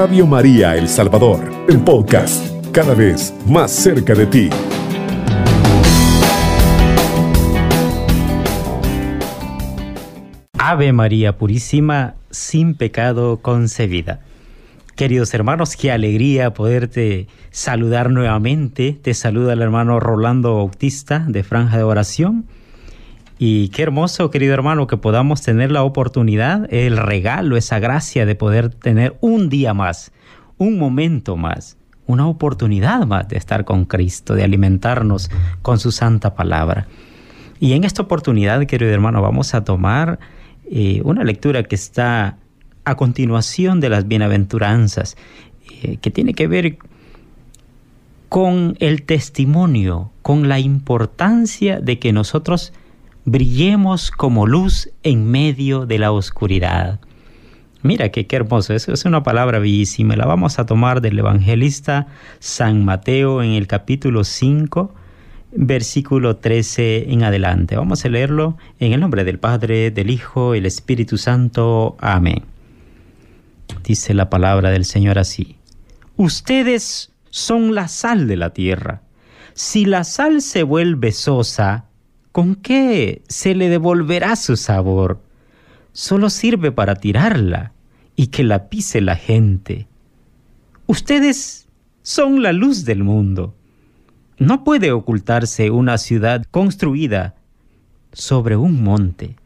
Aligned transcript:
Radio 0.00 0.26
María 0.26 0.78
El 0.78 0.88
Salvador, 0.88 1.52
el 1.68 1.78
podcast, 1.80 2.42
cada 2.72 2.94
vez 2.94 3.34
más 3.46 3.70
cerca 3.70 4.14
de 4.14 4.24
ti. 4.24 4.48
Ave 10.56 10.94
María 10.94 11.36
Purísima, 11.36 12.14
sin 12.30 12.76
pecado 12.76 13.40
concebida. 13.42 14.20
Queridos 14.96 15.34
hermanos, 15.34 15.76
qué 15.76 15.92
alegría 15.92 16.54
poderte 16.54 17.26
saludar 17.50 18.08
nuevamente. 18.08 18.98
Te 19.02 19.12
saluda 19.12 19.52
el 19.52 19.60
hermano 19.60 20.00
Rolando 20.00 20.56
Bautista 20.56 21.26
de 21.28 21.42
Franja 21.42 21.76
de 21.76 21.82
Oración. 21.82 22.46
Y 23.42 23.70
qué 23.70 23.80
hermoso, 23.84 24.30
querido 24.30 24.52
hermano, 24.52 24.86
que 24.86 24.98
podamos 24.98 25.40
tener 25.40 25.72
la 25.72 25.82
oportunidad, 25.82 26.70
el 26.70 26.98
regalo, 26.98 27.56
esa 27.56 27.78
gracia 27.78 28.26
de 28.26 28.34
poder 28.34 28.68
tener 28.68 29.16
un 29.22 29.48
día 29.48 29.72
más, 29.72 30.12
un 30.58 30.78
momento 30.78 31.38
más, 31.38 31.78
una 32.04 32.26
oportunidad 32.26 33.06
más 33.06 33.28
de 33.28 33.38
estar 33.38 33.64
con 33.64 33.86
Cristo, 33.86 34.34
de 34.34 34.44
alimentarnos 34.44 35.30
con 35.62 35.78
su 35.78 35.90
santa 35.90 36.34
palabra. 36.34 36.86
Y 37.58 37.72
en 37.72 37.84
esta 37.84 38.02
oportunidad, 38.02 38.66
querido 38.66 38.92
hermano, 38.92 39.22
vamos 39.22 39.54
a 39.54 39.64
tomar 39.64 40.18
eh, 40.70 41.00
una 41.06 41.24
lectura 41.24 41.62
que 41.62 41.76
está 41.76 42.36
a 42.84 42.94
continuación 42.96 43.80
de 43.80 43.88
las 43.88 44.06
bienaventuranzas, 44.06 45.16
eh, 45.82 45.96
que 45.96 46.10
tiene 46.10 46.34
que 46.34 46.46
ver 46.46 46.76
con 48.28 48.76
el 48.80 49.04
testimonio, 49.04 50.10
con 50.20 50.50
la 50.50 50.58
importancia 50.58 51.80
de 51.80 51.98
que 51.98 52.12
nosotros 52.12 52.74
brillemos 53.24 54.10
como 54.10 54.46
luz 54.46 54.90
en 55.02 55.30
medio 55.30 55.86
de 55.86 55.98
la 55.98 56.12
oscuridad. 56.12 57.00
Mira 57.82 58.10
qué 58.10 58.26
hermoso, 58.30 58.74
eso 58.74 58.92
es 58.92 59.04
una 59.04 59.22
palabra 59.22 59.58
bellísima. 59.58 60.14
La 60.14 60.26
vamos 60.26 60.58
a 60.58 60.66
tomar 60.66 61.00
del 61.00 61.18
evangelista 61.18 62.08
San 62.38 62.84
Mateo 62.84 63.42
en 63.42 63.52
el 63.52 63.66
capítulo 63.66 64.24
5, 64.24 64.94
versículo 65.52 66.36
13 66.36 67.10
en 67.10 67.22
adelante. 67.22 67.76
Vamos 67.76 68.04
a 68.04 68.10
leerlo 68.10 68.58
en 68.80 68.92
el 68.92 69.00
nombre 69.00 69.24
del 69.24 69.38
Padre, 69.38 69.90
del 69.90 70.10
Hijo 70.10 70.54
el 70.54 70.66
Espíritu 70.66 71.16
Santo. 71.16 71.96
Amén. 72.00 72.44
Dice 73.82 74.12
la 74.12 74.28
palabra 74.28 74.70
del 74.70 74.84
Señor 74.84 75.18
así. 75.18 75.56
Ustedes 76.16 77.12
son 77.30 77.74
la 77.74 77.88
sal 77.88 78.26
de 78.26 78.36
la 78.36 78.50
tierra. 78.50 79.02
Si 79.54 79.86
la 79.86 80.04
sal 80.04 80.42
se 80.42 80.62
vuelve 80.64 81.12
sosa, 81.12 81.86
¿con 82.32 82.54
qué 82.54 83.22
se 83.28 83.54
le 83.54 83.68
devolverá 83.68 84.36
su 84.36 84.56
sabor? 84.56 85.20
Solo 85.92 86.30
sirve 86.30 86.72
para 86.72 86.94
tirarla 86.94 87.72
y 88.16 88.28
que 88.28 88.44
la 88.44 88.68
pise 88.68 89.00
la 89.00 89.16
gente. 89.16 89.88
Ustedes 90.86 91.68
son 92.02 92.42
la 92.42 92.52
luz 92.52 92.84
del 92.84 93.02
mundo. 93.02 93.54
No 94.38 94.64
puede 94.64 94.92
ocultarse 94.92 95.70
una 95.70 95.98
ciudad 95.98 96.44
construida 96.50 97.34
sobre 98.12 98.56
un 98.56 98.82
monte. 98.82 99.36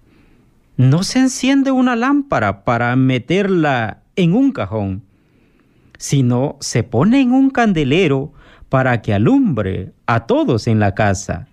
No 0.77 1.03
se 1.03 1.21
enciende 1.21 1.71
una 1.71 1.97
lámpara 1.97 2.65
para 2.65 2.95
meterla 2.97 4.03
en 4.17 4.35
un 4.35 4.53
cajón, 4.53 5.03
sino 5.99 6.57
se 6.61 6.83
pone 6.83 7.21
en 7.21 7.33
un 7.33 7.51
candelero 7.51 8.33
para 8.69 9.03
que 9.03 9.15
alumbre 9.15 9.93
a 10.07 10.27
todos 10.27 10.67
en 10.67 10.81
la 10.81 10.95
casa. 10.95 11.49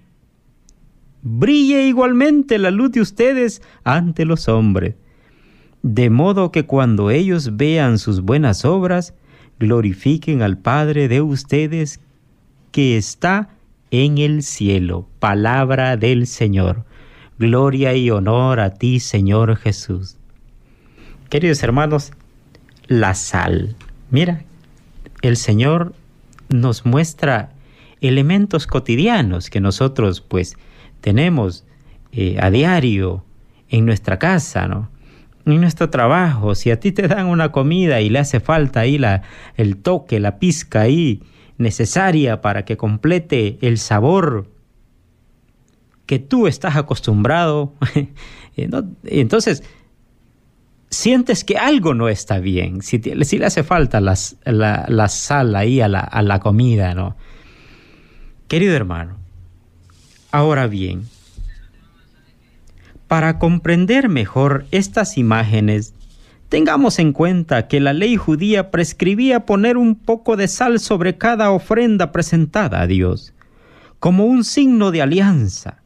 Brille 1.23 1.87
igualmente 1.87 2.57
la 2.57 2.71
luz 2.71 2.91
de 2.91 3.01
ustedes 3.01 3.61
ante 3.83 4.25
los 4.25 4.47
hombres, 4.47 4.95
de 5.83 6.09
modo 6.09 6.51
que 6.51 6.65
cuando 6.65 7.11
ellos 7.11 7.57
vean 7.57 7.99
sus 7.99 8.21
buenas 8.21 8.65
obras, 8.65 9.13
glorifiquen 9.59 10.41
al 10.41 10.57
Padre 10.57 11.07
de 11.07 11.21
ustedes 11.21 11.99
que 12.71 12.97
está 12.97 13.49
en 13.91 14.17
el 14.17 14.41
cielo. 14.41 15.07
Palabra 15.19 15.97
del 15.97 16.25
Señor. 16.25 16.85
Gloria 17.37 17.95
y 17.95 18.09
honor 18.09 18.59
a 18.59 18.71
ti, 18.71 18.99
Señor 18.99 19.55
Jesús. 19.57 20.17
Queridos 21.29 21.63
hermanos, 21.63 22.11
la 22.87 23.13
sal. 23.13 23.75
Mira, 24.09 24.43
el 25.21 25.37
Señor 25.37 25.93
nos 26.49 26.85
muestra 26.85 27.51
elementos 28.01 28.67
cotidianos 28.67 29.49
que 29.49 29.61
nosotros 29.61 30.21
pues 30.21 30.57
tenemos 31.01 31.65
eh, 32.11 32.37
a 32.41 32.49
diario 32.49 33.23
en 33.69 33.85
nuestra 33.85 34.19
casa, 34.19 34.67
¿no? 34.67 34.89
En 35.45 35.59
nuestro 35.61 35.89
trabajo, 35.89 36.53
si 36.53 36.69
a 36.69 36.79
ti 36.79 36.91
te 36.91 37.07
dan 37.07 37.27
una 37.27 37.51
comida 37.51 38.01
y 38.01 38.09
le 38.09 38.19
hace 38.19 38.39
falta 38.39 38.81
ahí 38.81 38.97
la, 38.97 39.23
el 39.55 39.77
toque, 39.77 40.19
la 40.19 40.37
pizca 40.37 40.81
ahí 40.81 41.23
necesaria 41.57 42.41
para 42.41 42.65
que 42.65 42.77
complete 42.77 43.57
el 43.61 43.77
sabor 43.77 44.51
que 46.05 46.19
tú 46.19 46.47
estás 46.47 46.75
acostumbrado, 46.75 47.73
eh, 48.57 48.69
entonces 49.05 49.63
sientes 50.89 51.43
que 51.43 51.57
algo 51.57 51.93
no 51.93 52.09
está 52.09 52.39
bien, 52.39 52.81
si, 52.81 52.99
le 52.99 53.45
hace 53.45 53.63
falta 53.63 54.01
la, 54.01 54.15
la, 54.43 55.07
sal 55.07 55.55
ahí 55.55 55.79
a 55.79 55.87
la, 55.87 56.01
a 56.01 56.21
la 56.21 56.39
comida, 56.39 56.93
¿no? 56.93 57.15
Querido 58.51 58.75
hermano, 58.75 59.15
ahora 60.29 60.67
bien, 60.67 61.03
para 63.07 63.39
comprender 63.39 64.09
mejor 64.09 64.65
estas 64.71 65.17
imágenes, 65.17 65.93
tengamos 66.49 66.99
en 66.99 67.13
cuenta 67.13 67.69
que 67.69 67.79
la 67.79 67.93
ley 67.93 68.17
judía 68.17 68.69
prescribía 68.69 69.45
poner 69.45 69.77
un 69.77 69.95
poco 69.95 70.35
de 70.35 70.49
sal 70.49 70.81
sobre 70.81 71.17
cada 71.17 71.49
ofrenda 71.49 72.11
presentada 72.11 72.81
a 72.81 72.87
Dios, 72.87 73.33
como 73.99 74.25
un 74.25 74.43
signo 74.43 74.91
de 74.91 75.01
alianza. 75.01 75.77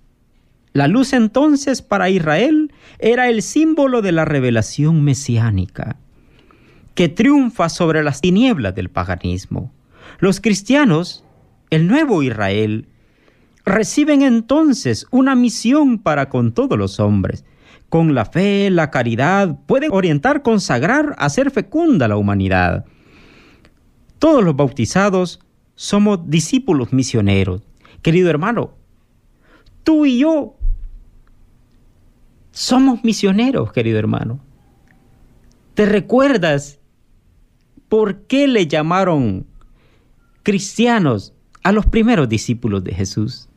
La 0.73 0.87
luz 0.87 1.13
entonces 1.13 1.83
para 1.83 2.09
Israel 2.09 2.73
era 2.97 3.29
el 3.29 3.43
símbolo 3.43 4.01
de 4.01 4.11
la 4.11 4.25
revelación 4.25 5.03
mesiánica, 5.03 5.97
que 6.95 7.09
triunfa 7.09 7.69
sobre 7.69 8.03
las 8.03 8.21
tinieblas 8.21 8.73
del 8.73 8.89
paganismo. 8.89 9.71
Los 10.17 10.41
cristianos, 10.41 11.24
el 11.75 11.87
nuevo 11.87 12.23
Israel, 12.23 12.87
reciben 13.65 14.21
entonces 14.21 15.07
una 15.11 15.35
misión 15.35 15.99
para 15.99 16.29
con 16.29 16.53
todos 16.53 16.77
los 16.77 16.99
hombres. 16.99 17.43
Con 17.89 18.15
la 18.15 18.25
fe, 18.25 18.69
la 18.71 18.89
caridad, 18.91 19.59
pueden 19.67 19.91
orientar, 19.91 20.41
consagrar, 20.41 21.15
hacer 21.17 21.51
fecunda 21.51 22.07
la 22.07 22.17
humanidad. 22.17 22.85
Todos 24.19 24.43
los 24.43 24.55
bautizados 24.55 25.39
somos 25.75 26.29
discípulos 26.29 26.93
misioneros. 26.93 27.61
Querido 28.01 28.29
hermano, 28.29 28.71
tú 29.83 30.05
y 30.05 30.19
yo 30.19 30.55
somos 32.51 33.03
misioneros, 33.03 33.71
querido 33.71 33.99
hermano. 33.99 34.39
¿Te 35.73 35.85
recuerdas 35.85 36.79
por 37.89 38.23
qué 38.27 38.47
le 38.47 38.67
llamaron 38.67 39.45
cristianos 40.43 41.34
a 41.65 41.71
los 41.71 41.85
primeros 41.87 42.29
discípulos 42.29 42.83
de 42.83 42.93
Jesús? 42.93 43.49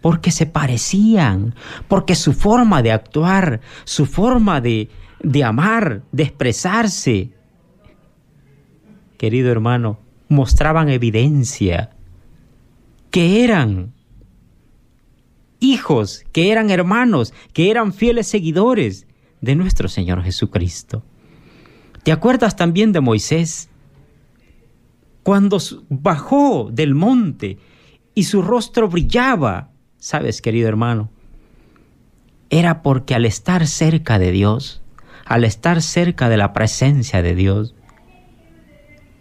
porque 0.00 0.30
se 0.30 0.44
parecían, 0.44 1.54
porque 1.88 2.14
su 2.14 2.34
forma 2.34 2.82
de 2.82 2.92
actuar, 2.92 3.62
su 3.84 4.04
forma 4.04 4.60
de, 4.60 4.90
de 5.22 5.42
amar, 5.42 6.02
de 6.12 6.24
expresarse, 6.24 7.30
querido 9.16 9.50
hermano, 9.50 9.98
mostraban 10.28 10.90
evidencia 10.90 11.96
que 13.10 13.44
eran 13.44 13.94
hijos, 15.58 16.26
que 16.32 16.52
eran 16.52 16.68
hermanos, 16.68 17.32
que 17.54 17.70
eran 17.70 17.94
fieles 17.94 18.26
seguidores 18.26 19.06
de 19.40 19.56
nuestro 19.56 19.88
Señor 19.88 20.22
Jesucristo. 20.22 21.02
¿Te 22.02 22.12
acuerdas 22.12 22.56
también 22.56 22.92
de 22.92 23.00
Moisés? 23.00 23.70
Cuando 25.24 25.58
bajó 25.88 26.70
del 26.72 26.94
monte 26.94 27.58
y 28.14 28.24
su 28.24 28.42
rostro 28.42 28.88
brillaba 28.88 29.72
Sabes, 30.04 30.42
querido 30.42 30.68
hermano, 30.68 31.08
era 32.50 32.82
porque 32.82 33.14
al 33.14 33.24
estar 33.24 33.66
cerca 33.66 34.18
de 34.18 34.32
Dios, 34.32 34.82
al 35.24 35.44
estar 35.44 35.80
cerca 35.80 36.28
de 36.28 36.36
la 36.36 36.52
presencia 36.52 37.22
de 37.22 37.34
Dios, 37.34 37.74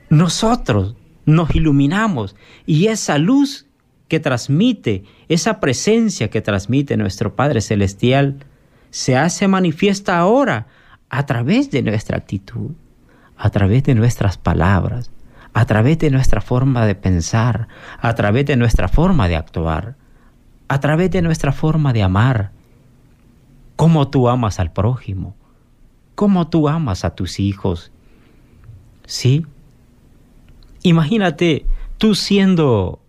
nosotros 0.10 0.98
nos 1.26 1.56
iluminamos 1.56 2.36
y 2.66 2.88
esa 2.88 3.18
luz 3.18 3.66
que 4.10 4.20
transmite, 4.20 5.06
esa 5.30 5.62
presencia 5.62 6.30
que 6.30 6.42
transmite 6.42 6.98
nuestro 6.98 7.34
Padre 7.34 7.62
Celestial, 7.62 8.46
se 8.90 9.16
hace 9.16 9.48
manifiesta 9.48 10.18
ahora 10.18 10.68
a 11.08 11.26
través 11.26 11.72
de 11.72 11.82
nuestra 11.82 12.18
actitud, 12.18 12.72
a 13.38 13.50
través 13.52 13.84
de 13.84 13.96
nuestras 13.96 14.38
palabras, 14.38 15.12
a 15.54 15.66
través 15.66 16.00
de 16.00 16.10
nuestra 16.10 16.42
forma 16.42 16.86
de 16.86 16.96
pensar, 16.96 17.68
a 18.00 18.16
través 18.16 18.46
de 18.46 18.56
nuestra 18.56 18.88
forma 18.88 19.28
de 19.28 19.36
actuar 19.36 19.96
a 20.74 20.80
través 20.80 21.12
de 21.12 21.22
nuestra 21.22 21.52
forma 21.52 21.94
de 21.94 22.02
amar, 22.02 22.52
cómo 23.76 24.10
tú 24.10 24.28
amas 24.28 24.60
al 24.60 24.72
prójimo, 24.72 25.36
cómo 26.16 26.48
tú 26.50 26.68
amas 26.68 27.06
a 27.06 27.16
tus 27.16 27.40
hijos, 27.40 27.92
¿Sí? 29.06 29.46
Imagínate 30.82 31.66
tú 31.98 32.16
siendo 32.16 33.02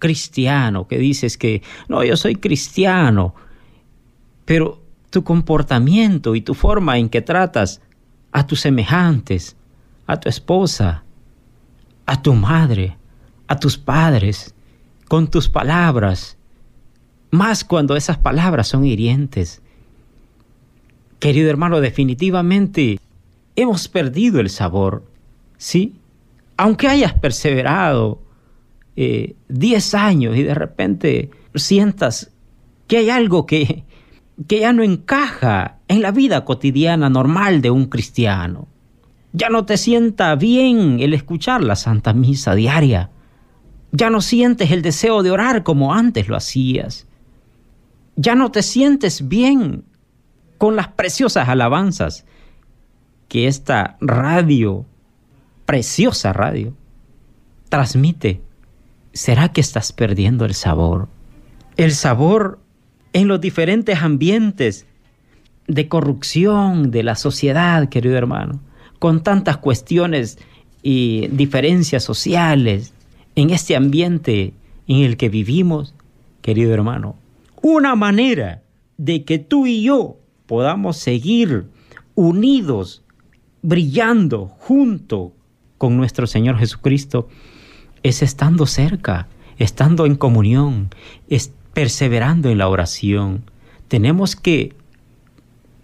cristiano, 0.00 0.88
que 0.88 0.98
dices 0.98 1.38
que, 1.38 1.62
no, 1.88 2.04
yo 2.04 2.16
soy 2.16 2.34
cristiano, 2.34 3.34
pero 4.44 4.82
tu 5.10 5.24
comportamiento 5.24 6.34
y 6.34 6.40
tu 6.40 6.54
forma 6.54 6.98
en 6.98 7.08
que 7.08 7.22
tratas 7.22 7.80
a 8.32 8.46
tus 8.46 8.60
semejantes, 8.60 9.56
a 10.06 10.18
tu 10.18 10.28
esposa, 10.28 11.04
a 12.08 12.22
tu 12.22 12.32
madre, 12.32 12.96
a 13.48 13.60
tus 13.60 13.76
padres, 13.76 14.54
con 15.08 15.28
tus 15.28 15.50
palabras, 15.50 16.38
más 17.30 17.64
cuando 17.64 17.96
esas 17.96 18.16
palabras 18.16 18.66
son 18.66 18.86
hirientes. 18.86 19.60
Querido 21.18 21.50
hermano, 21.50 21.82
definitivamente 21.82 22.98
hemos 23.56 23.88
perdido 23.88 24.40
el 24.40 24.48
sabor, 24.48 25.04
¿sí? 25.58 25.96
Aunque 26.56 26.88
hayas 26.88 27.12
perseverado 27.12 28.22
10 28.96 29.94
eh, 29.94 29.96
años 29.98 30.34
y 30.34 30.44
de 30.44 30.54
repente 30.54 31.30
sientas 31.54 32.30
que 32.86 32.96
hay 32.96 33.10
algo 33.10 33.44
que, 33.44 33.84
que 34.46 34.60
ya 34.60 34.72
no 34.72 34.82
encaja 34.82 35.76
en 35.88 36.00
la 36.00 36.10
vida 36.10 36.46
cotidiana 36.46 37.10
normal 37.10 37.60
de 37.60 37.70
un 37.70 37.84
cristiano. 37.84 38.66
Ya 39.32 39.48
no 39.50 39.66
te 39.66 39.76
sienta 39.76 40.34
bien 40.36 41.00
el 41.00 41.12
escuchar 41.14 41.62
la 41.62 41.76
Santa 41.76 42.12
Misa 42.12 42.54
diaria. 42.54 43.10
Ya 43.92 44.10
no 44.10 44.20
sientes 44.20 44.70
el 44.70 44.82
deseo 44.82 45.22
de 45.22 45.30
orar 45.30 45.62
como 45.62 45.94
antes 45.94 46.28
lo 46.28 46.36
hacías. 46.36 47.06
Ya 48.16 48.34
no 48.34 48.50
te 48.50 48.62
sientes 48.62 49.28
bien 49.28 49.84
con 50.56 50.76
las 50.76 50.88
preciosas 50.88 51.48
alabanzas 51.48 52.24
que 53.28 53.46
esta 53.46 53.96
radio, 54.00 54.86
preciosa 55.66 56.32
radio, 56.32 56.74
transmite. 57.68 58.40
¿Será 59.12 59.50
que 59.50 59.60
estás 59.60 59.92
perdiendo 59.92 60.44
el 60.44 60.54
sabor? 60.54 61.08
El 61.76 61.92
sabor 61.92 62.60
en 63.12 63.28
los 63.28 63.40
diferentes 63.40 64.02
ambientes 64.02 64.86
de 65.66 65.88
corrupción 65.88 66.90
de 66.90 67.02
la 67.02 67.14
sociedad, 67.14 67.88
querido 67.88 68.16
hermano, 68.16 68.60
con 68.98 69.22
tantas 69.22 69.58
cuestiones 69.58 70.38
y 70.82 71.28
diferencias 71.28 72.04
sociales, 72.04 72.92
en 73.34 73.50
este 73.50 73.76
ambiente 73.76 74.52
en 74.86 75.02
el 75.02 75.16
que 75.16 75.28
vivimos, 75.28 75.94
querido 76.42 76.72
hermano, 76.72 77.16
una 77.62 77.94
manera 77.94 78.62
de 78.96 79.24
que 79.24 79.38
tú 79.38 79.66
y 79.66 79.82
yo 79.82 80.16
podamos 80.46 80.96
seguir 80.96 81.66
unidos, 82.14 83.04
brillando 83.62 84.46
junto 84.46 85.32
con 85.76 85.96
nuestro 85.96 86.26
Señor 86.26 86.58
Jesucristo, 86.58 87.28
es 88.02 88.22
estando 88.22 88.66
cerca, 88.66 89.28
estando 89.58 90.06
en 90.06 90.16
comunión, 90.16 90.90
es 91.28 91.52
perseverando 91.74 92.48
en 92.50 92.58
la 92.58 92.68
oración. 92.68 93.44
Tenemos 93.86 94.34
que 94.34 94.74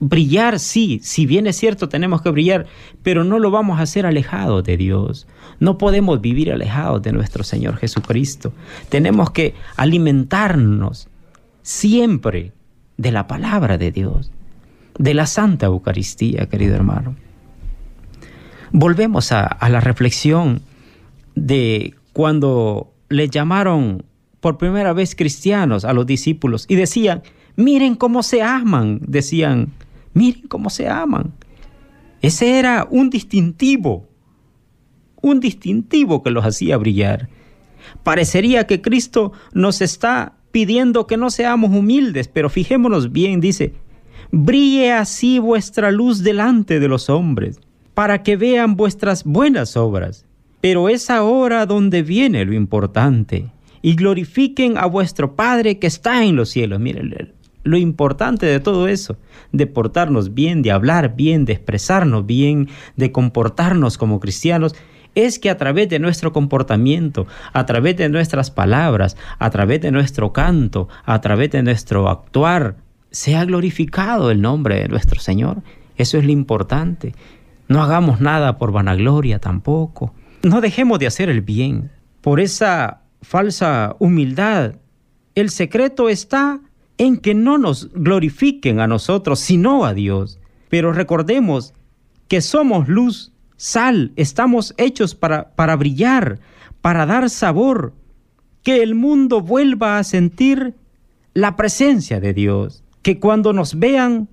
brillar, 0.09 0.59
sí, 0.59 1.01
si 1.03 1.25
bien 1.25 1.47
es 1.47 1.56
cierto, 1.56 1.89
tenemos 1.89 2.21
que 2.21 2.31
brillar, 2.31 2.67
pero 3.03 3.25
no 3.25 3.39
lo 3.39 3.51
vamos 3.51 3.79
a 3.79 3.83
hacer 3.83 4.05
alejados 4.05 4.62
de 4.65 4.77
Dios. 4.77 5.27
No 5.61 5.79
podemos 5.79 6.21
vivir 6.21 6.53
alejados 6.53 7.03
de 7.03 7.12
nuestro 7.12 7.43
Señor 7.43 7.77
Jesucristo. 7.77 8.53
Tenemos 8.91 9.31
que 9.31 9.55
alimentarnos 9.77 11.09
siempre 11.62 12.53
de 12.99 13.12
la 13.12 13.27
palabra 13.27 13.79
de 13.79 13.93
Dios, 13.93 14.31
de 14.99 15.15
la 15.15 15.27
Santa 15.27 15.67
Eucaristía, 15.67 16.47
querido 16.47 16.75
hermano. 16.75 17.17
Volvemos 18.73 19.33
a, 19.33 19.47
a 19.47 19.69
la 19.71 19.81
reflexión 19.81 20.61
de 21.35 21.95
cuando 22.12 22.93
le 23.09 23.29
llamaron 23.29 24.05
por 24.41 24.59
primera 24.59 24.93
vez 24.93 25.15
cristianos 25.15 25.87
a 25.87 25.95
los 25.95 26.05
discípulos 26.05 26.67
y 26.69 26.75
decían, 26.75 27.23
miren 27.57 27.95
cómo 27.95 28.23
se 28.23 28.43
aman, 28.43 29.00
decían, 29.07 29.73
miren 30.14 30.49
cómo 30.49 30.70
se 30.70 30.88
aman. 30.88 31.32
Ese 32.22 32.58
era 32.58 32.88
un 32.90 33.11
distintivo, 33.11 34.08
un 35.20 35.40
distintivo 35.40 36.22
que 36.22 36.31
los 36.31 36.44
hacía 36.44 36.78
brillar. 36.78 37.28
Parecería 38.02 38.66
que 38.66 38.81
Cristo 38.81 39.32
nos 39.52 39.82
está 39.82 40.32
pidiendo 40.50 41.06
que 41.06 41.19
no 41.19 41.28
seamos 41.28 41.70
humildes, 41.70 42.28
pero 42.28 42.49
fijémonos 42.49 43.12
bien, 43.12 43.40
dice, 43.40 43.75
brille 44.31 44.93
así 44.93 45.38
vuestra 45.38 45.90
luz 45.90 46.22
delante 46.22 46.81
de 46.81 46.88
los 46.88 47.11
hombres, 47.11 47.61
para 47.93 48.22
que 48.22 48.37
vean 48.37 48.76
vuestras 48.76 49.25
buenas 49.25 49.76
obras 49.76 50.25
pero 50.64 50.88
es 50.88 51.11
ahora 51.11 51.66
donde 51.66 52.02
viene 52.02 52.43
lo 52.46 52.55
importante. 52.55 53.50
Y 53.82 53.96
glorifiquen 53.96 54.78
a 54.78 54.87
vuestro 54.87 55.37
Padre 55.37 55.78
que 55.78 55.87
está 55.87 56.25
en 56.25 56.37
los 56.37 56.49
cielos. 56.49 56.81
Miren, 56.81 57.34
lo 57.64 57.76
importante 57.76 58.46
de 58.46 58.61
todo 58.61 58.87
eso, 58.87 59.16
de 59.52 59.66
portarnos 59.66 60.34
bien, 60.34 60.62
de 60.62 60.70
hablar 60.70 61.16
bien, 61.16 61.44
de 61.44 61.55
expresarnos 61.55 62.25
bien, 62.26 62.69
de 62.96 63.11
comportarnos 63.11 63.99
como 63.99 64.20
cristianos, 64.20 64.76
es 65.14 65.38
que 65.38 65.50
a 65.50 65.56
través 65.56 65.88
de 65.88 65.99
nuestro 65.99 66.32
comportamiento, 66.32 67.26
a 67.52 67.66
través 67.66 67.96
de 67.96 68.08
nuestras 68.08 68.50
palabras, 68.50 69.16
a 69.38 69.50
través 69.50 69.81
de 69.81 69.90
nuestro 69.90 70.32
canto, 70.32 70.88
a 71.05 71.20
través 71.20 71.50
de 71.50 71.62
nuestro 71.62 72.08
actuar, 72.08 72.76
sea 73.11 73.44
glorificado 73.44 74.31
el 74.31 74.40
nombre 74.40 74.81
de 74.81 74.88
nuestro 74.88 75.20
Señor. 75.20 75.62
Eso 75.96 76.19
es 76.19 76.25
lo 76.25 76.32
importante. 76.32 77.14
No 77.69 77.82
hagamos 77.82 78.20
nada 78.20 78.58
por 78.58 78.72
vanagloria 78.72 79.38
tampoco. 79.38 80.12
No 80.43 80.61
dejemos 80.61 80.99
de 80.99 81.06
hacer 81.06 81.28
el 81.28 81.40
bien 81.40 81.90
por 82.20 82.40
esa 82.40 83.02
falsa 83.22 83.96
humildad. 84.00 84.75
El 85.34 85.50
secreto 85.50 86.08
está 86.08 86.61
en 86.99 87.17
que 87.17 87.35
no 87.35 87.58
nos 87.58 87.93
glorifiquen 87.93 88.81
a 88.81 88.87
nosotros, 88.87 89.41
sino 89.41 89.85
a 89.85 89.94
Dios. 89.94 90.38
Pero 90.69 90.93
recordemos 90.93 91.75
que 92.29 92.41
somos 92.41 92.88
luz, 92.88 93.32
sal, 93.56 94.12
estamos 94.17 94.75
hechos 94.76 95.14
para, 95.14 95.55
para 95.55 95.76
brillar, 95.76 96.41
para 96.81 97.06
dar 97.06 97.31
sabor, 97.31 97.94
que 98.62 98.82
el 98.82 98.94
mundo 98.94 99.41
vuelva 99.41 99.99
a 99.99 100.05
sentir 100.05 100.75
la 101.35 101.56
presencia 101.56 102.20
de 102.20 102.32
Dios, 102.32 102.82
que 103.02 103.20
cuando 103.20 103.52
nos 103.52 103.79
vean 103.79 104.29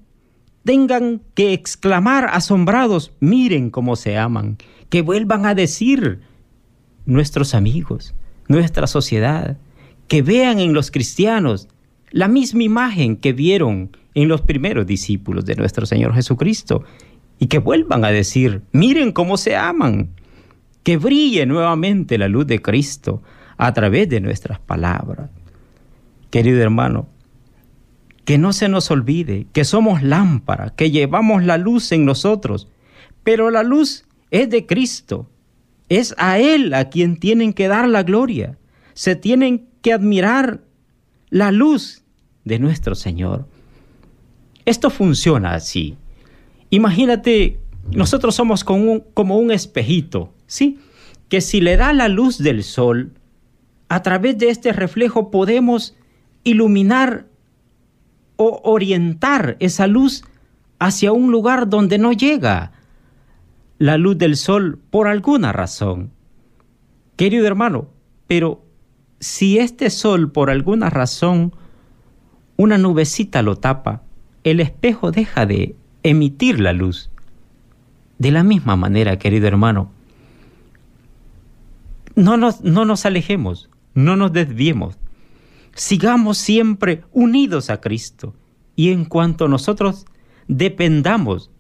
tengan 0.64 1.22
que 1.34 1.54
exclamar 1.54 2.30
asombrados, 2.32 3.12
miren 3.20 3.72
cómo 3.72 3.96
se 3.96 4.18
aman, 4.18 4.58
que 4.90 5.02
vuelvan 5.02 5.46
a 5.46 5.56
decir 5.56 6.22
nuestros 7.06 7.56
amigos, 7.56 8.14
nuestra 8.48 8.88
sociedad, 8.88 9.58
que 10.08 10.22
vean 10.22 10.60
en 10.60 10.74
los 10.74 10.92
cristianos 10.92 11.68
la 12.12 12.28
misma 12.28 12.64
imagen 12.64 13.16
que 13.16 13.34
vieron 13.34 13.96
en 14.14 14.28
los 14.28 14.42
primeros 14.42 14.86
discípulos 14.86 15.46
de 15.46 15.56
nuestro 15.56 15.86
Señor 15.86 16.14
Jesucristo 16.14 16.84
y 17.40 17.48
que 17.48 17.60
vuelvan 17.60 18.06
a 18.06 18.12
decir, 18.12 18.62
miren 18.72 19.12
cómo 19.12 19.38
se 19.38 19.56
aman, 19.56 20.10
que 20.84 20.98
brille 20.98 21.46
nuevamente 21.46 22.18
la 22.18 22.28
luz 22.28 22.46
de 22.48 22.62
Cristo 22.62 23.24
a 23.58 23.74
través 23.74 24.10
de 24.10 24.20
nuestras 24.20 24.60
palabras. 24.60 25.30
Querido 26.30 26.62
hermano, 26.62 27.08
que 28.26 28.38
no 28.38 28.54
se 28.54 28.70
nos 28.70 28.92
olvide 28.92 29.48
que 29.54 29.64
somos 29.64 30.04
lámpara, 30.04 30.70
que 30.76 30.92
llevamos 30.92 31.44
la 31.44 31.58
luz 31.58 31.92
en 31.92 32.06
nosotros, 32.06 32.68
pero 33.24 33.50
la 33.52 33.64
luz 33.64 34.06
es 34.30 34.50
de 34.50 34.66
Cristo. 34.66 35.30
Es 35.90 36.16
a 36.18 36.40
Él 36.40 36.74
a 36.74 36.90
quien 36.90 37.18
tienen 37.18 37.54
que 37.54 37.68
dar 37.68 37.88
la 37.88 38.04
gloria. 38.04 38.58
Se 38.94 39.16
tienen 39.16 39.68
que 39.82 39.94
admirar 39.94 40.62
la 41.32 41.52
luz 41.52 42.04
de 42.46 42.60
nuestro 42.60 42.94
Señor. 42.94 43.48
Esto 44.66 44.92
funciona 44.92 45.56
así. 45.56 45.98
Imagínate, 46.70 47.60
nosotros 47.92 48.36
somos 48.36 48.64
como 48.64 48.92
un, 48.92 49.04
como 49.14 49.38
un 49.38 49.50
espejito, 49.50 50.32
¿sí? 50.46 50.78
Que 51.30 51.42
si 51.42 51.62
le 51.62 51.78
da 51.78 51.94
la 51.94 52.10
luz 52.10 52.38
del 52.38 52.64
sol, 52.64 53.14
a 53.90 54.04
través 54.04 54.38
de 54.38 54.50
este 54.50 54.74
reflejo 54.74 55.32
podemos 55.32 55.96
iluminar 56.44 57.28
o 58.36 58.62
orientar 58.64 59.56
esa 59.60 59.88
luz 59.88 60.24
hacia 60.80 61.12
un 61.12 61.32
lugar 61.32 61.70
donde 61.70 61.98
no 61.98 62.12
llega 62.12 62.74
la 63.78 63.98
luz 63.98 64.18
del 64.18 64.36
sol 64.36 64.80
por 64.90 65.08
alguna 65.08 65.54
razón. 65.54 66.12
Querido 67.16 67.48
hermano, 67.48 67.90
pero 68.28 68.66
si 69.22 69.60
este 69.60 69.92
sol 69.92 70.32
por 70.32 70.50
alguna 70.50 70.90
razón 70.90 71.54
una 72.58 72.78
nubecita 72.78 73.44
lo 73.44 73.56
tapa, 73.56 74.02
el 74.44 74.60
espejo 74.60 75.12
deja 75.12 75.46
de 75.46 75.76
emitir 76.04 76.60
la 76.60 76.74
luz. 76.74 77.12
De 78.18 78.32
la 78.32 78.44
misma 78.44 78.76
manera, 78.76 79.18
querido 79.20 79.48
hermano, 79.48 79.92
no 82.16 82.36
nos, 82.36 82.62
no 82.62 82.84
nos 82.84 83.06
alejemos, 83.06 83.70
no 83.94 84.16
nos 84.16 84.34
desviemos, 84.34 84.98
sigamos 85.76 86.38
siempre 86.40 87.04
unidos 87.12 87.70
a 87.70 87.80
Cristo 87.80 88.34
y 88.76 88.92
en 88.92 89.06
cuanto 89.06 89.48
nosotros 89.48 90.06
dependamos 90.48 91.52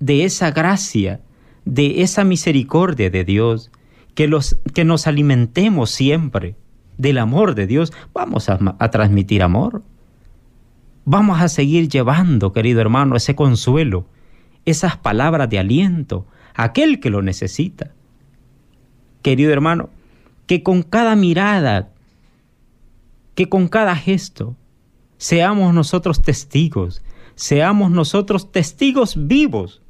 de 0.00 0.24
esa 0.24 0.50
gracia, 0.50 1.22
de 1.64 2.02
esa 2.02 2.24
misericordia 2.24 3.08
de 3.08 3.24
Dios, 3.24 3.70
que, 4.14 4.28
los, 4.28 4.58
que 4.74 4.84
nos 4.84 5.06
alimentemos 5.06 5.90
siempre 5.90 6.56
del 6.98 7.18
amor 7.18 7.54
de 7.54 7.66
Dios, 7.66 7.92
vamos 8.12 8.48
a, 8.48 8.58
transmitir 8.90 9.42
amor. 9.42 9.82
Vamos 11.04 11.40
a 11.40 11.48
seguir 11.48 11.88
llevando, 11.88 12.52
querido 12.52 12.80
hermano, 12.80 13.16
ese 13.16 13.34
consuelo, 13.34 14.06
esas 14.64 14.96
palabras 14.96 15.48
de 15.48 15.58
aliento 15.58 16.26
a 16.54 16.64
aquel 16.64 17.00
que 17.00 17.10
lo 17.10 17.22
necesita. 17.22 17.92
Querido 19.22 19.52
hermano, 19.52 19.90
que 20.46 20.62
con 20.62 20.82
cada 20.82 21.14
mirada, 21.14 21.90
que 23.34 23.48
con 23.48 23.68
cada 23.68 23.94
gesto, 23.94 24.56
seamos 25.18 25.74
nosotros 25.74 26.22
testigos, 26.22 27.02
seamos 27.34 27.90
nosotros 27.90 28.50
testigos 28.50 29.14
vivos, 29.28 29.82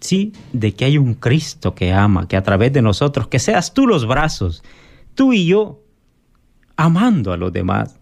sí, 0.00 0.32
de 0.52 0.72
que 0.74 0.84
hay 0.84 0.98
un 0.98 1.14
Cristo 1.14 1.74
que 1.74 1.92
ama, 1.92 2.28
que 2.28 2.36
a 2.36 2.42
través 2.42 2.72
de 2.72 2.82
nosotros, 2.82 3.28
que 3.28 3.38
seas 3.38 3.74
tú 3.74 3.86
los 3.86 4.06
brazos, 4.06 4.62
tú 5.16 5.32
y 5.32 5.46
yo, 5.46 5.82
amando 6.76 7.32
a 7.32 7.36
los 7.36 7.52
demás 7.52 7.98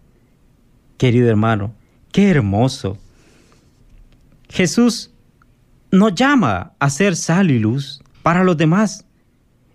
Querido 0.97 1.29
hermano, 1.29 1.75
qué 2.11 2.29
hermoso. 2.29 2.97
Jesús 4.49 5.11
nos 5.91 6.15
llama 6.15 6.73
a 6.79 6.89
ser 6.89 7.15
sal 7.15 7.51
y 7.51 7.59
luz 7.59 8.01
para 8.23 8.43
los 8.43 8.57
demás. 8.57 9.05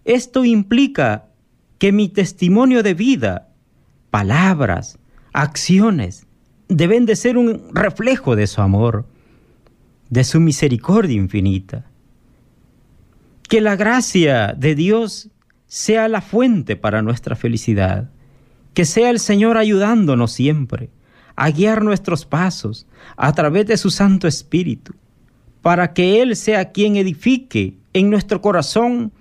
Esto 0.05 0.45
implica 0.45 1.27
que 1.79 1.93
mi 1.93 2.09
testimonio 2.09 2.83
de 2.83 2.95
vida, 2.95 3.49
palabras, 4.11 4.99
acciones, 5.33 6.27
deben 6.69 7.05
de 7.05 7.17
ser 7.17 7.37
un 7.37 7.75
reflejo 7.75 8.35
de 8.35 8.47
su 8.47 8.63
amor, 8.63 9.07
de 10.09 10.25
su 10.25 10.41
misericordia 10.41 11.17
infinita. 11.17 11.85
Que 13.49 13.61
la 13.61 13.77
gracia 13.77 14.55
de 14.57 14.75
Dios 14.75 15.29
sea 15.71 16.09
la 16.09 16.21
fuente 16.21 16.75
para 16.75 17.01
nuestra 17.01 17.37
felicidad, 17.37 18.11
que 18.75 18.85
sea 18.85 19.09
el 19.09 19.21
Señor 19.21 19.57
ayudándonos 19.57 20.33
siempre 20.33 20.91
a 21.37 21.49
guiar 21.53 21.85
nuestros 21.85 22.27
pasos 22.27 22.89
a 23.17 23.33
través 23.35 23.67
de 23.67 23.77
su 23.77 23.91
Santo 23.91 24.27
Espíritu, 24.27 24.95
para 25.63 25.93
que 25.93 26.23
Él 26.23 26.35
sea 26.35 26.73
quien 26.73 26.97
edifique 26.97 27.79
en 27.93 28.11
nuestro 28.11 28.41
corazón 28.41 29.13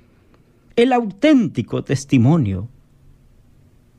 el 0.76 0.92
auténtico 0.92 1.84
testimonio 1.84 2.68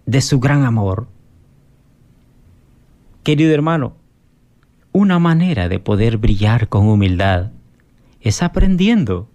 de 0.07 0.21
su 0.21 0.41
gran 0.41 0.65
amor. 0.65 1.07
Querido 3.23 3.55
hermano, 3.55 3.95
una 4.91 5.21
manera 5.21 5.69
de 5.69 5.79
poder 5.79 6.17
brillar 6.17 6.69
con 6.69 6.89
humildad 6.89 7.53
es 8.21 8.43
aprendiendo 8.43 9.31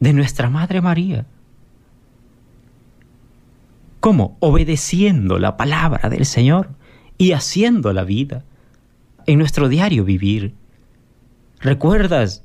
de 0.00 0.12
nuestra 0.12 0.50
Madre 0.50 0.80
María. 0.80 1.26
¿Cómo? 4.00 4.36
Obedeciendo 4.40 5.38
la 5.38 5.56
palabra 5.56 6.08
del 6.08 6.26
Señor 6.26 6.70
y 7.18 7.32
haciendo 7.32 7.92
la 7.92 8.04
vida 8.04 8.44
en 9.26 9.38
nuestro 9.38 9.68
diario 9.68 10.04
vivir. 10.04 10.54
¿Recuerdas 11.60 12.44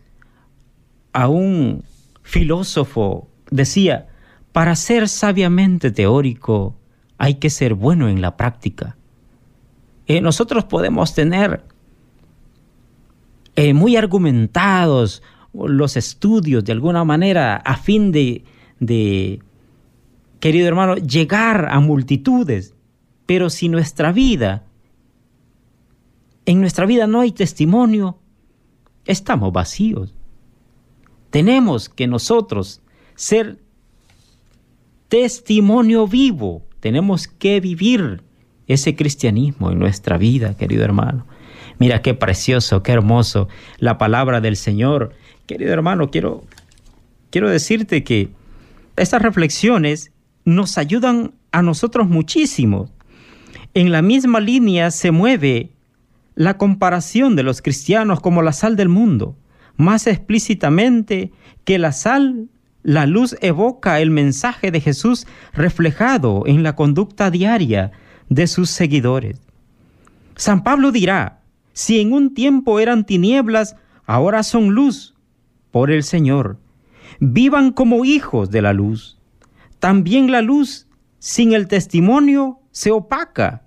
a 1.14 1.28
un 1.28 1.84
filósofo 2.24 3.28
decía, 3.50 4.08
para 4.52 4.76
ser 4.76 5.08
sabiamente 5.08 5.92
teórico 5.92 6.76
hay 7.18 7.36
que 7.36 7.50
ser 7.50 7.74
bueno 7.74 8.10
en 8.10 8.22
la 8.22 8.38
práctica? 8.38 8.98
Eh, 10.08 10.22
nosotros 10.22 10.66
podemos 10.66 11.14
tener 11.14 11.64
eh, 13.56 13.74
muy 13.74 13.96
argumentados 13.96 15.22
los 15.54 15.98
estudios 15.98 16.64
de 16.64 16.72
alguna 16.72 17.04
manera 17.04 17.58
a 17.58 17.76
fin 17.76 18.12
de, 18.12 18.44
de, 18.80 19.42
querido 20.42 20.68
hermano, 20.68 20.96
llegar 20.98 21.70
a 21.72 21.80
multitudes, 21.80 22.74
pero 23.26 23.50
si 23.50 23.70
nuestra 23.70 24.12
vida, 24.12 24.66
en 26.46 26.60
nuestra 26.60 26.86
vida 26.86 27.08
no 27.08 27.22
hay 27.22 27.32
testimonio, 27.32 28.18
estamos 29.06 29.54
vacíos. 29.54 30.14
Tenemos 31.30 31.88
que 31.88 32.08
nosotros 32.08 32.82
ser 33.16 33.60
testimonio 35.08 36.08
vivo. 36.08 36.64
Tenemos 36.80 37.28
que 37.28 37.60
vivir 37.60 38.24
ese 38.68 38.96
cristianismo 38.96 39.72
en 39.72 39.80
nuestra 39.80 40.18
vida, 40.18 40.58
querido 40.58 40.84
hermano. 40.84 41.28
Mira 41.78 42.02
qué 42.02 42.14
precioso, 42.14 42.84
qué 42.84 42.94
hermoso 42.94 43.48
la 43.78 43.98
palabra 43.98 44.42
del 44.42 44.58
Señor. 44.58 45.14
Querido 45.46 45.72
hermano, 45.72 46.10
quiero, 46.10 46.44
quiero 47.30 47.50
decirte 47.50 48.04
que 48.04 48.30
estas 48.96 49.22
reflexiones 49.22 50.12
nos 50.46 50.78
ayudan 50.78 51.34
a 51.52 51.62
nosotros 51.62 52.08
muchísimo 52.08 52.90
en 53.74 53.92
la 53.92 54.02
misma 54.02 54.42
línea 54.42 54.92
se 54.92 55.12
mueve 55.12 55.72
la 56.36 56.58
comparación 56.58 57.38
de 57.38 57.44
los 57.44 57.62
cristianos 57.62 58.20
como 58.20 58.42
la 58.42 58.52
sal 58.52 58.76
del 58.76 58.90
mundo, 58.90 59.38
más 59.78 60.08
explícitamente 60.08 61.32
que 61.64 61.80
la 61.80 61.94
sal, 61.94 62.50
la 62.84 63.06
luz 63.06 63.38
evoca 63.42 64.02
el 64.02 64.12
mensaje 64.12 64.72
de 64.72 64.82
Jesús 64.82 65.26
reflejado 65.54 66.44
en 66.48 66.64
la 66.64 66.76
conducta 66.76 67.32
diaria 67.32 67.92
de 68.28 68.48
sus 68.48 68.70
seguidores. 68.70 69.40
San 70.36 70.64
Pablo 70.64 70.92
dirá, 70.92 71.42
si 71.72 72.02
en 72.02 72.12
un 72.12 72.34
tiempo 72.34 72.82
eran 72.82 73.06
tinieblas, 73.06 73.78
ahora 74.06 74.44
son 74.44 74.72
luz 74.72 75.16
por 75.72 75.92
el 75.92 76.04
Señor. 76.04 76.58
Vivan 77.22 77.72
como 77.72 78.04
hijos 78.04 78.52
de 78.52 78.62
la 78.62 78.74
luz. 78.74 79.21
También 79.82 80.32
la 80.32 80.44
luz 80.44 80.88
sin 81.18 81.54
el 81.54 81.68
testimonio 81.68 82.60
se 82.70 82.92
opaca. 82.92 83.64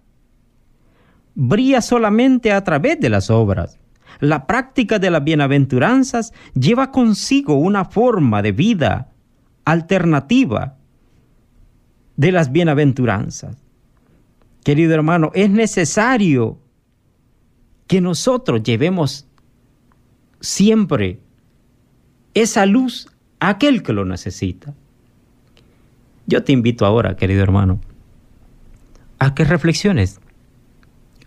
Brilla 1.34 1.82
solamente 1.82 2.52
a 2.52 2.62
través 2.62 3.00
de 3.00 3.08
las 3.08 3.30
obras. 3.30 3.80
La 4.20 4.46
práctica 4.46 5.00
de 5.00 5.10
las 5.10 5.24
bienaventuranzas 5.24 6.32
lleva 6.54 6.92
consigo 6.92 7.56
una 7.56 7.84
forma 7.84 8.42
de 8.42 8.52
vida 8.52 9.10
alternativa 9.64 10.76
de 12.16 12.30
las 12.30 12.52
bienaventuranzas. 12.52 13.56
Querido 14.62 14.94
hermano, 14.94 15.32
es 15.34 15.50
necesario 15.50 16.60
que 17.88 18.00
nosotros 18.00 18.62
llevemos 18.62 19.26
siempre 20.40 21.18
esa 22.34 22.66
luz 22.66 23.08
a 23.40 23.48
aquel 23.48 23.82
que 23.82 23.92
lo 23.92 24.04
necesita. 24.04 24.74
Yo 26.26 26.42
te 26.42 26.52
invito 26.52 26.86
ahora, 26.86 27.16
querido 27.16 27.42
hermano, 27.42 27.80
a 29.18 29.34
que 29.34 29.44
reflexiones, 29.44 30.20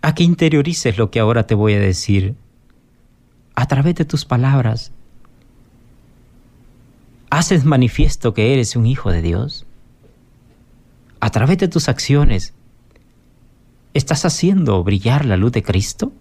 a 0.02 0.14
que 0.14 0.24
interiorices 0.24 0.98
lo 0.98 1.10
que 1.10 1.20
ahora 1.20 1.46
te 1.46 1.54
voy 1.54 1.74
a 1.74 1.80
decir 1.80 2.34
a 3.54 3.66
través 3.66 3.94
de 3.96 4.04
tus 4.04 4.24
palabras. 4.24 4.92
¿Haces 7.30 7.64
manifiesto 7.64 8.34
que 8.34 8.52
eres 8.52 8.76
un 8.76 8.86
hijo 8.86 9.10
de 9.10 9.22
Dios? 9.22 9.66
A 11.20 11.30
través 11.30 11.58
de 11.58 11.68
tus 11.68 11.88
acciones, 11.88 12.54
¿estás 13.94 14.24
haciendo 14.24 14.82
brillar 14.82 15.24
la 15.24 15.36
luz 15.36 15.52
de 15.52 15.62
Cristo? 15.62 16.12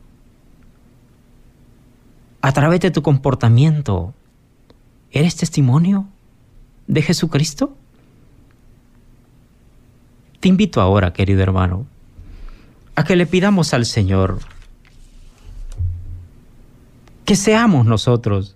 A 2.42 2.52
través 2.52 2.80
de 2.80 2.92
tu 2.92 3.02
comportamiento, 3.02 4.14
¿eres 5.12 5.36
testimonio 5.36 6.08
de 6.88 7.02
Jesucristo? 7.02 7.76
Te 10.40 10.50
invito 10.50 10.82
ahora, 10.82 11.14
querido 11.14 11.42
hermano, 11.42 11.88
a 12.96 13.04
que 13.04 13.16
le 13.16 13.26
pidamos 13.26 13.74
al 13.74 13.86
Señor 13.86 14.40
que 17.26 17.36
seamos 17.36 17.86
nosotros 17.86 18.56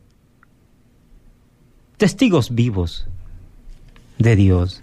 testigos 1.97 2.55
vivos 2.55 3.07
de 4.17 4.35
Dios. 4.35 4.81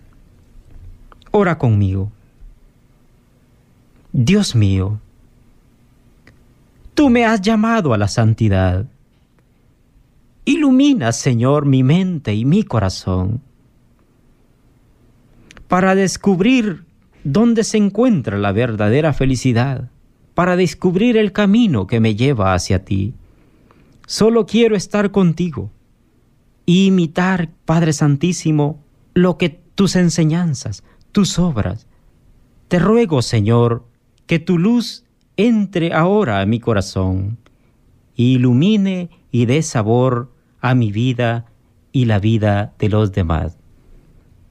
Ora 1.30 1.56
conmigo. 1.56 2.12
Dios 4.12 4.54
mío, 4.54 5.00
tú 6.94 7.08
me 7.08 7.24
has 7.24 7.40
llamado 7.40 7.94
a 7.94 7.98
la 7.98 8.08
santidad. 8.08 8.86
Ilumina, 10.44 11.12
Señor, 11.12 11.64
mi 11.64 11.82
mente 11.82 12.34
y 12.34 12.44
mi 12.44 12.64
corazón 12.64 13.40
para 15.68 15.94
descubrir 15.94 16.84
dónde 17.24 17.64
se 17.64 17.78
encuentra 17.78 18.38
la 18.38 18.52
verdadera 18.52 19.12
felicidad, 19.12 19.90
para 20.34 20.56
descubrir 20.56 21.16
el 21.16 21.32
camino 21.32 21.86
que 21.86 21.98
me 21.98 22.14
lleva 22.14 22.54
hacia 22.54 22.84
ti. 22.84 23.12
Solo 24.06 24.46
quiero 24.46 24.76
estar 24.76 25.10
contigo 25.10 25.70
y 26.64 26.86
imitar, 26.86 27.50
Padre 27.64 27.92
Santísimo, 27.92 28.80
lo 29.14 29.36
que 29.36 29.48
tus 29.48 29.96
enseñanzas, 29.96 30.84
tus 31.12 31.40
obras. 31.40 31.88
Te 32.68 32.78
ruego, 32.78 33.20
Señor, 33.20 33.84
que 34.26 34.38
tu 34.38 34.58
luz 34.58 35.04
entre 35.36 35.92
ahora 35.92 36.40
a 36.40 36.46
mi 36.46 36.60
corazón, 36.60 37.38
ilumine 38.14 39.10
y 39.32 39.46
dé 39.46 39.62
sabor 39.62 40.30
a 40.60 40.74
mi 40.74 40.92
vida 40.92 41.46
y 41.90 42.04
la 42.04 42.20
vida 42.20 42.74
de 42.78 42.88
los 42.88 43.12
demás. 43.12 43.57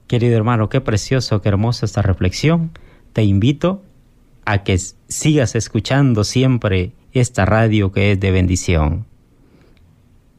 Querido 0.08 0.36
hermano, 0.36 0.70
qué 0.70 0.80
precioso, 0.80 1.42
qué 1.42 1.50
hermosa 1.50 1.84
esta 1.84 2.00
reflexión. 2.00 2.70
Te 3.12 3.22
invito 3.24 3.82
a 4.46 4.64
que 4.64 4.78
sigas 4.78 5.54
escuchando 5.54 6.24
siempre 6.24 6.92
esta 7.12 7.44
radio 7.44 7.92
que 7.92 8.12
es 8.12 8.20
de 8.20 8.30
bendición. 8.30 9.04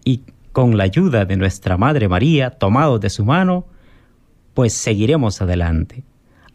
Y 0.04 0.24
con 0.54 0.76
la 0.76 0.86
ayuda 0.86 1.26
de 1.26 1.38
nuestra 1.38 1.78
Madre 1.78 2.10
María, 2.10 2.50
tomados 2.50 3.00
de 3.00 3.12
su 3.12 3.24
mano, 3.26 3.68
pues 4.56 4.74
seguiremos 4.74 5.40
adelante. 5.44 6.04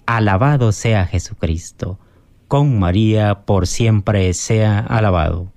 Alabado 0.06 0.72
sea 0.72 1.06
Jesucristo. 1.06 2.00
Con 2.48 2.80
María 2.80 3.42
por 3.46 3.68
siempre 3.68 4.34
sea 4.34 4.80
alabado. 4.80 5.52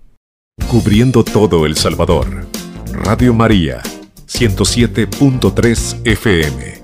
Cubriendo 0.70 1.24
todo 1.24 1.66
El 1.66 1.76
Salvador. 1.76 2.46
Radio 2.92 3.34
María, 3.34 3.82
107.3 4.28 6.02
FM. 6.06 6.77